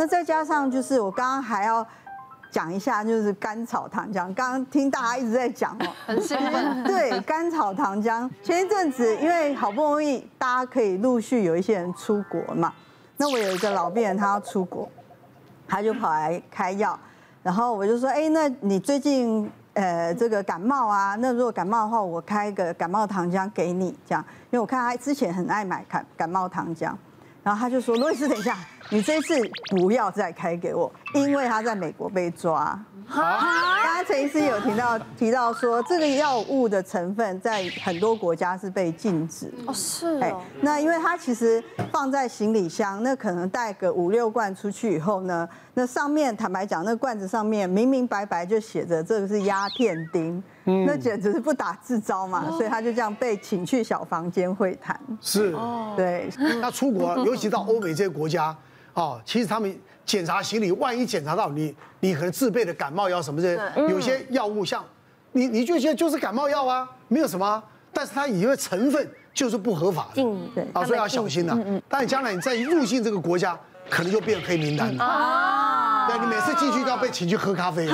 [0.00, 1.84] 那再加上就是我刚刚还要
[2.52, 4.32] 讲一下，就是甘草糖浆。
[4.32, 6.84] 刚刚听大家一直在讲哦，很兴奋。
[6.84, 8.30] 对，甘草糖浆。
[8.40, 12.72] 前一阵子因为好不容易大家可以陆续有一些人出国嘛，
[13.16, 14.88] 那我有一个老病人他要出国，
[15.66, 16.96] 他就跑来开药，
[17.42, 26.92] 然后我就说，哎，那你最近呃这个感冒啊，那如果感冒的话，我开个感冒糖浆给你，这样，因为我看他之前很爱买感感冒糖浆。
[27.40, 28.54] 然后他就说：“罗医师，等一下，
[28.90, 29.34] 你这次
[29.70, 32.78] 不要再开给我，因为他在美国被抓。”
[33.10, 39.50] 刚刚陈医师有提到提到说，这个药物的成分在很多国家是被禁止。
[39.66, 40.42] 哦，是哦。
[40.60, 50.42] 那因为它其实放在行李箱，那可能带个五六罐出去以后呢，那上面坦白讲，那罐子上面明明白白就写着这个是鸦片酊。
[50.86, 55.00] 那简直是不打自招嘛，所以他就这样被请去小房间会谈。
[55.18, 55.56] 是，
[55.96, 56.28] 对。
[56.60, 58.54] 那出国， 尤其到欧美这些国家，
[58.98, 64.84] 哦，其实他们检查行李，万一检查到你，你可能自备的感冒药什么这些，有些药物像，
[65.30, 70.22] 你你就觉得就是感冒药啊，没有什么，但是它以为成分就是不合法的，
[70.72, 71.56] 啊，所以要小心呐。
[71.88, 73.56] 但你将来你再入境这个国家，
[73.88, 75.04] 可能就变黑名单了。
[75.04, 76.08] 啊。
[76.08, 77.86] 对，你每次进去都要被请去喝咖啡。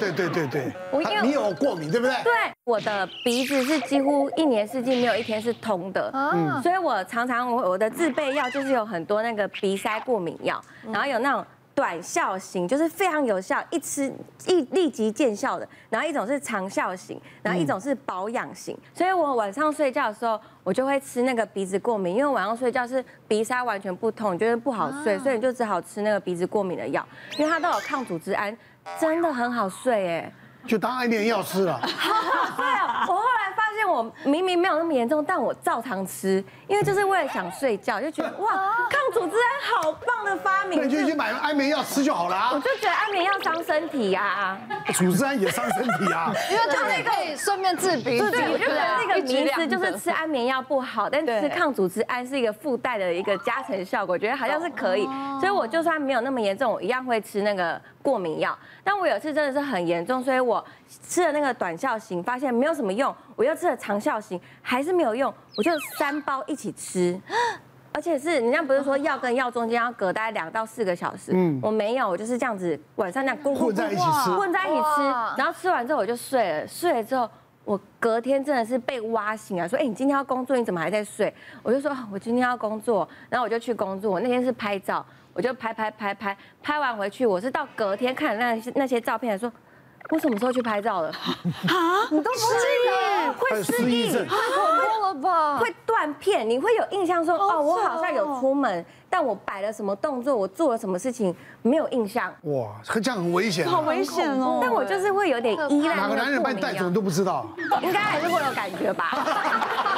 [0.00, 2.14] 对对对对，我因为你有过敏对不对？
[2.24, 2.32] 对，
[2.64, 10.58] 我的鼻子是几乎一年四季没有一天是通的，嗯，所以我常常我我的自备药就是有很多那个鼻塞过敏药，
[10.90, 14.10] 然后有那种短效型，就是非常有效，一吃
[14.46, 27.06] 一立即见效的，然后一种是长效型，然后一种是保养型，所以我晚上睡觉的时候我就会吃那个鼻子过敏，因为晚上睡觉是鼻塞完全不通，你觉得不好睡，所以你就只好吃那个鼻子过敏的药，
[27.36, 28.56] 因为它都有抗组织胺。
[29.00, 30.32] 真的很好睡哎，
[30.66, 31.80] 就当安眠药吃了。
[32.56, 38.74] 对啊，我后来发现我明明没有那么严重，但我照常吃，因为就是为了想睡觉，就觉得哇，
[39.90, 40.78] 好棒的发明。
[40.80, 42.50] 那你就去买安眠药吃就好了啊。
[42.52, 44.58] 我就觉得安眠药伤身体呀。
[44.94, 46.32] 组织胺也伤身体啊。
[46.50, 48.30] 因为它那可以顺便治鼻子。
[48.30, 55.04] 对，我就觉得这个名词就是吃安眠药不好，但吃抗组织胺是一个附带的一个加成效果，我觉得好像是可以。
[55.40, 58.56] 所以我就算没有那么严重，我一样会吃那个过敏药。
[58.82, 60.64] 但我有一次真的是很严重，所以我
[61.06, 67.18] 吃了那个短效型，发现没有什么用，我又吃了长效型，还是没有用，我就三包一起吃，
[67.92, 75.02] 而且是人家不是说药跟药中间要隔大概两到四个小时，嗯，我没有，我就是这样子晚上这样混在一起吃，混在一起吃，
[75.36, 77.28] 然后吃完之后我就睡了，睡了之后
[77.64, 81.32] 我隔天真的是被挖醒啊，说哎你今天要工作，你怎么还在睡？
[81.62, 85.04] 我就说我今天要工作，然后我就去工作，我那天是拍照。
[85.32, 89.50] 我就拍拍拍拍，拍完回去，我是到隔天看那些那些照片，说
[90.08, 91.08] 我什么时候去拍照了？
[91.08, 93.32] 啊， 你都不记得？
[93.34, 94.28] 会失忆，太恐
[94.76, 95.58] 怖了吧？
[95.58, 102.32] 会断片，你会有印象说哦，我好像有出门，但我摆了什么动作，我做了什么事情没有印象。
[102.42, 104.58] 哇，这样很危险，好危险哦！
[104.60, 105.94] 但我就是会有点依赖。
[105.94, 107.46] 哪个男人把你带走你都不知道？
[107.82, 109.10] 应该还是会有感觉吧。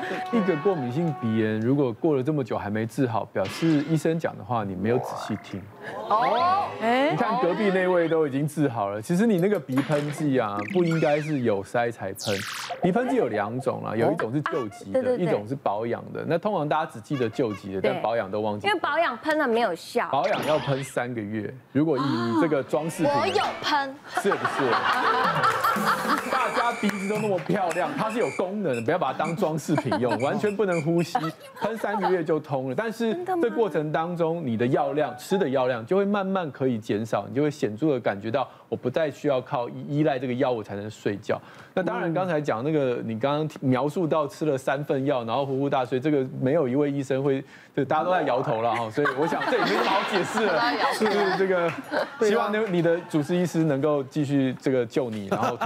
[0.32, 5.60] 一个过敏性鼻炎，如果过了这么久还没治好，表示医生讲的话你没有仔细听。
[6.08, 12.36] 哦，哎，你看隔壁那位都已经治好了，其实你那个鼻喷剂啊，不应该是有塞才喷。
[12.82, 16.24] 鼻喷剂有两种啦，有一种是救急的，一种是保养的。
[16.26, 18.66] 那通常大家只记得救急的，但保养都忘记。
[18.66, 20.08] 因为保养喷了没有效。
[20.10, 21.52] 保养要喷三个月。
[21.72, 24.72] 如果以你这个装饰品，我有喷，是不是？
[26.88, 30.12] 鼻子都那么漂亮，它是有功能的，不要把它当装饰品用。
[30.20, 31.16] 完全不能呼吸，
[31.62, 32.74] 喷三个月就通了。
[32.74, 41.40] 但是这过程当中，你的药量吃的药量就会慢慢可以减少，你就会显著的感觉到，我不再需要靠依依赖这个药物才能睡觉。
[41.72, 47.42] 那当然，刚才讲那个，你刚刚描述到吃了三份药，然后呼呼大睡，这个没有一位医生会，
[47.76, 48.90] 就大家都在摇头了哈。
[48.90, 50.60] 所以我想这也没什么好解释了，
[50.92, 51.70] 是这个，
[52.26, 55.56] 希望你的主治医师能够继续这个救你，然后。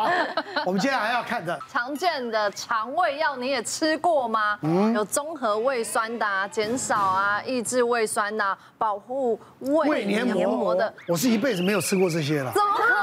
[0.00, 0.10] 好，
[0.64, 4.58] 我们接下来还要看的常见的肠胃药，你也吃过吗？
[4.62, 10.92] 嗯，有中和胃酸的、减少啊、抑制胃酸呐、保护胃黏膜的。
[11.06, 12.52] 我是一辈子没有吃过这些了。
[12.52, 12.96] 怎么可能？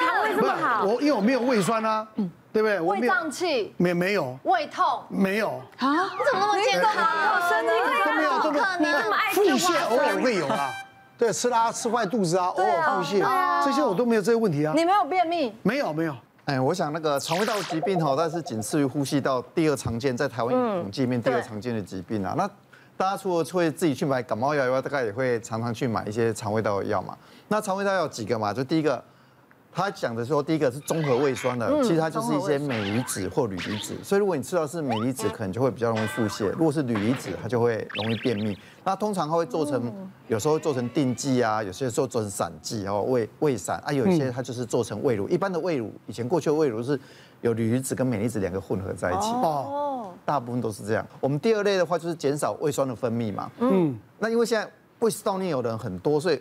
[0.00, 0.84] 肠胃这么好？
[0.84, 2.80] 我因为我没有胃酸啊，嗯对不对？
[2.80, 3.72] 胃胀气？
[3.76, 4.36] 没没有。
[4.42, 5.04] 胃痛？
[5.08, 5.50] 没有。
[5.78, 5.86] 啊？
[5.86, 6.92] 你怎么那么健康？
[7.34, 7.70] 我身体
[8.04, 8.64] 都没有，都没有。
[8.78, 9.40] 你这么爱吃？
[9.40, 10.68] 腹泻偶尔会有啊。
[11.16, 14.72] 对，吃拉吃坏肚子啊，偶尔腹泻，这些我都没有这些问题啊。
[14.74, 15.54] 你没有便秘？
[15.62, 16.16] 没有，没有。
[16.50, 20.52] 哎，我想那个肠胃道疾病哈，它是仅次于呼吸道第二常见，在台湾
[20.82, 22.34] 统计里面第二常见的疾病啊。
[22.36, 22.44] 那
[22.96, 27.16] 大家除了会自己去买感冒药以外，大概也会常常去买一些肠胃道的药嘛。
[27.46, 28.52] 那肠胃道有几个嘛？
[28.52, 29.00] 就第一个
[29.72, 33.94] 他讲的说，第一个是综合胃酸的，其实它就是一些镁离子或铝离子。
[34.02, 38.58] 所以如果你吃到是镁离子，可能就会比较容易腹泻；如果是铝离子，它就会容易便秘。
[38.82, 39.92] 那通常它会做成，
[40.26, 45.28] 有时候会做成定剂啊，有些时候做成散剂，然后胃胃散啊，有一些它就是做成胃乳。
[45.28, 46.98] 一般的胃乳，以前过去的胃乳是
[47.40, 51.06] 有铝离子跟镁离子两个混合在一起哦，大部分都是这样。
[51.20, 54.68] 我们第二类的话就是减少胃酸的分泌嘛，嗯，那因为现在
[54.98, 56.40] 胃食道逆流的人很多，所以。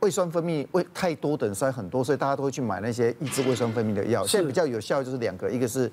[0.00, 4.24] 胃酸分泌胃太多的人塞很多，所以大家都会去买那些抑制胃酸分泌的药。
[4.26, 5.90] 现在比较有效就是两个，一个是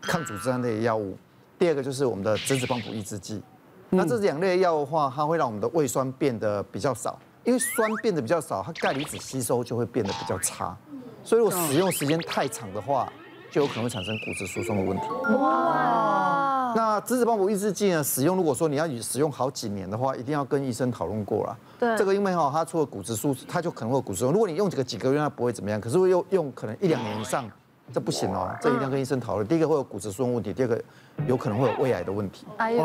[0.00, 1.16] 抗组织胺类的药物，
[1.58, 3.42] 第二个就是我们的质子帮补抑制剂。
[3.90, 10.76] 那这两类药的话，它会让我们的胃酸变得比较少，因为酸变得比较少，它钙离子吸收就会变得比较差。
[11.22, 13.12] 所以如果使用时间太长的话，
[13.52, 15.04] 就有可能会产生骨质疏松的问题。
[15.38, 16.33] 哇！
[16.74, 18.02] 那质子帮补抑制剂呢？
[18.02, 21.56] 使用如果说你要使用好几年的话，一定要跟医生讨论过了。
[21.78, 21.96] 对。
[21.96, 24.32] 这个因为哈，它除了骨质疏，它就可能会有骨质疏松。
[24.32, 25.80] 如果你用几个几个月，它不会怎么样。
[25.80, 27.48] 可是用用可能一两年以上，
[27.92, 28.50] 这不行哦。
[28.60, 29.46] 这一定要跟医生讨论。
[29.46, 30.82] 第一个会有骨质疏松问题，第二个
[31.26, 32.46] 有可能会有胃癌的问题。
[32.56, 32.78] 哎呦，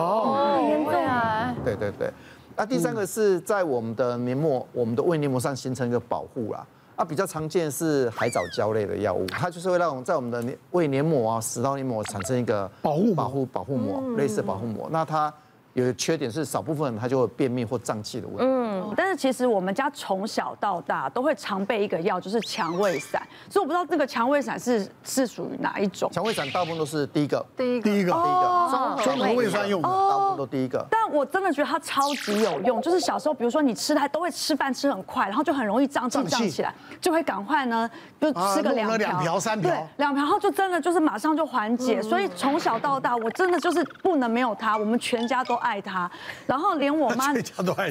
[0.61, 1.55] 严重啊！
[1.63, 2.11] 对对对。
[2.55, 6.65] 那第三个是在我们的黏膜，我们的胃黏膜上形成一个保护啦。
[6.99, 14.89] 啊，比较常见是海藻胶类的药物，它就是会让我们在我们的胃黏膜啊、食道黏膜产生一个保护保护保护膜，类似保护膜。
[14.91, 15.33] 那它。
[15.73, 18.43] 有个缺点是少部分它就会便秘或胀气的问题。
[18.43, 23.21] 嗯，但是其实我们家从小到大都会常备一个药，就是强胃散。
[23.49, 26.09] 所以我不知道这个强胃散是是属于哪一种。
[26.11, 29.87] 强胃散大部分都是第一个，第一个，第一个，第一个，专门胃酸用的，
[30.39, 30.85] 都第一个。
[30.89, 37.89] 但我真的觉得它超级有用，就是小时候比如说你吃它都会吃饭吃很快，然后就很容易胀气胀起来，就会赶快呢
[38.19, 42.01] 就吃个两两瓢三瓢，对，两瓢，然后就真的就是马上就缓解。
[42.01, 45.69] 所以从小到大我真的就是不能没有它，我们全家都爱。
[45.69, 46.09] 爱他，
[46.47, 47.31] 然后连我妈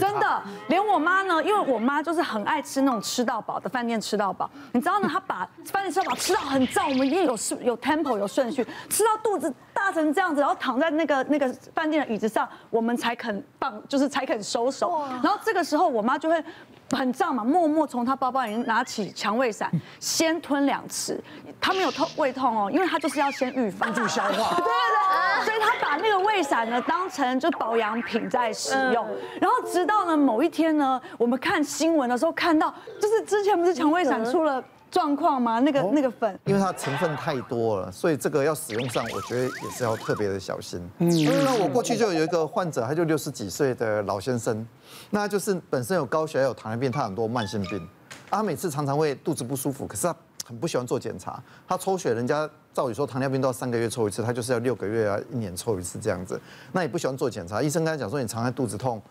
[0.01, 5.07] 真的，连我妈呢，因为我妈就是很爱吃那种吃到饱的饭店吃到饱，你知道呢？
[5.15, 12.38] 她把饭店吃到饱吃到很胀，我们一定有顺有 tempo 有顺序，吃到肚子大成这样子，然后躺在那个那个饭店的椅子上，
[12.69, 15.03] 我们才肯放，就是才肯收手。
[15.23, 16.45] 然后这个时候我妈就会
[16.91, 19.71] 很胀嘛，默默从她包包里面拿起强胃散，
[20.01, 21.23] 先吞两次。
[21.61, 24.31] 她没有痛胃痛哦，因为她就是要先预防助消化。
[24.57, 29.07] 对对对，所以她把那个胃散呢当成就保养品在使用。
[29.41, 35.59] 然后直到呢某一天呢，我们看新闻的时候看到，就是之前不是强胃散出了状况吗？
[35.61, 40.81] 那个那个粉，因为它成分太多了，所以这个要使用上，我觉得也是要特别的小心。
[40.99, 44.67] 嗯，因为呢，我过去就有一个患者，他就六十几岁的老先生，
[45.11, 47.87] 那他就是本身有高血压、有糖尿病，他很多慢性病，
[48.31, 51.43] 他每次常常会肚子不舒服，可是他很不喜欢做检查。
[51.67, 56.41] 他抽血，人家照理说糖尿病都要三个月抽一次，他就是要六个月啊，一年抽一次这样子。
[56.73, 59.03] 那也不喜欢做检查，医生跟他讲说，你常常肚子痛。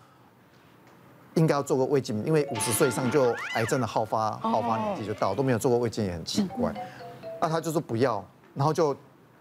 [1.38, 6.74] 应该要做个胃镜，因为五十岁以上就癌症的好发好发年纪就到，都没有做过胃镜也很奇怪。
[7.40, 8.22] 那他就说不要，
[8.54, 8.94] 然后就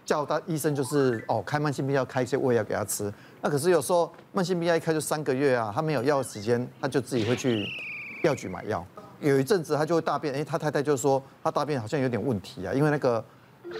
[0.05, 3.11] 叫他医生就是哦开慢性病药开一些胃药给他吃。
[3.41, 7.65] 那可是有时候慢性病药一开就三个月啊，他没有药的时间，他就自己会去
[8.23, 8.85] 药局买药。
[9.19, 13.23] 有一阵子他就会大便，哎，他太太就说他大便好像有点问题啊，因为那个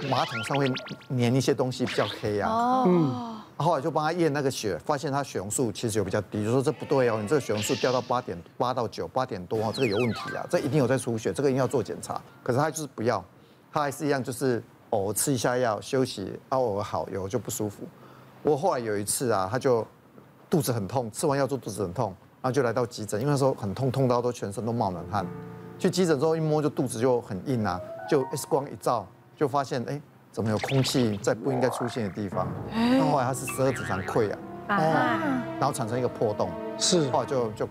[0.09, 0.67] 马桶上会
[1.09, 2.83] 粘一些东西比较黑啊。
[2.87, 3.36] 嗯。
[3.59, 12.21] 后来就帮他验那个血，发现他血红素其实有比较低，就说这不对哦，你这个血红素掉到八点八到九，八点多哦，这个有问题啊，这一定有在出血，这个一定要做检查。
[12.44, 13.24] 可是他就是不要，
[13.74, 17.83] 他还是一样就是偶尔吃一下药休息，偶尔好有就不舒服。
[18.44, 19.83] 我后来有一次啊，他就
[20.50, 25.26] 肚子很痛，吃完药之后肚子很痛，然后就来到急诊，因为那时候很痛，痛到都全身都冒冷汗。
[25.80, 29.99] 去急诊之后一摸就肚子就很硬啊，就 X 光一照就发现哎。
[30.31, 32.47] 怎么有空气在不应该出现的地方？
[32.71, 37.69] 那后来他是十二指肠溃疡，哦，然后产生一个破洞，是，后来就就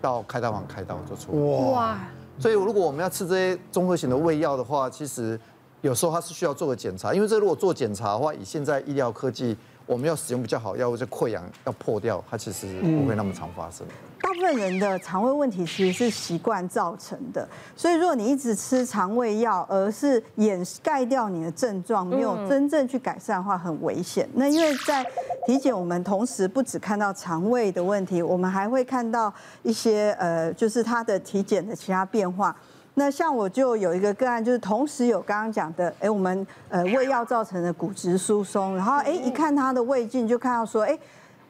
[0.00, 1.70] 到开刀房开刀就出来。
[1.70, 1.98] 哇！
[2.38, 5.38] 所以如果我们要吃这些综合型的胃药的话，其实
[5.82, 9.56] 有时候它是需要做个检查，因为这如果做检查的话，以现在医疗科技。
[9.90, 13.84] 我们要使用比较好药物，这溃疡要破掉，它其实不会那么常发生。
[14.20, 24.28] 大部分人的肠胃问题其实是习惯造成的，所以如果你一直吃肠胃药，而是掩盖掉你的症状，没有真正去改善的话，很危险。
[24.34, 25.04] 那因为在
[25.44, 29.32] 体检，我们同时不只看到肠胃的问题，我们还会看到
[29.64, 32.54] 一些呃，就是他的体检的其他变化。
[32.94, 40.98] 那像我就有一个个案，就是同时有刚刚讲的，哎，我们呃胃药造成的骨质疏松，然后哎一看他的胃镜就看到说，哎，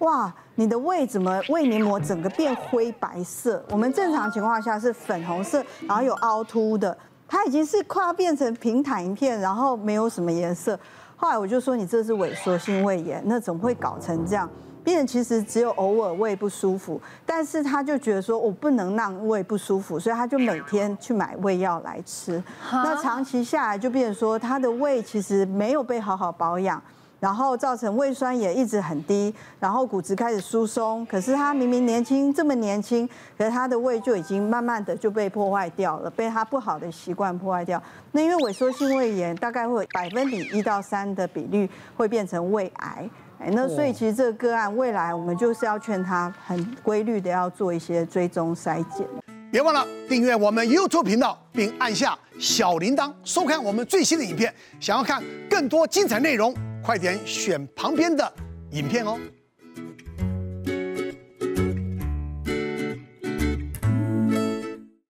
[0.00, 3.64] 哇，你的胃怎么胃黏膜整个变灰白色？
[3.70, 10.78] 我们正常情况下是粉红色，然后有凹凸的，它已经是快要变成平坦一片，然后没有什么颜色。
[11.16, 14.48] 后来我就说你这是萎缩性胃炎，那怎么会搞成这样？
[14.84, 22.42] 病人其实只有偶尔胃不舒服，但是他就觉得说我不能让胃不舒服，所以他就每天去买胃药来吃。
[22.70, 26.82] 那长期下来就变成说他的胃其实没有被好好保养。
[27.20, 31.04] 然后造成胃酸也一直很低，然后骨质开始疏松。
[31.04, 33.06] 可是他明明年轻这么年轻，
[33.36, 37.82] 可是他的胃就已经慢慢的就被破坏掉了，被他不好的习惯破坏掉。
[38.12, 43.06] 那因为萎缩性胃炎大概会有百分比一到三的比率会变成胃癌。
[43.42, 49.06] 哎，那所以其实这个个案未来我们就是要劝他很规律的要做一些追踪筛检。
[49.50, 54.54] 别忘了订阅我们 YouTube 频道，并按下小铃铛，收看我们最新的影片。
[54.78, 56.54] 想要看更多精彩内容，
[56.84, 58.30] 快点选旁边的
[58.72, 59.18] 影片哦。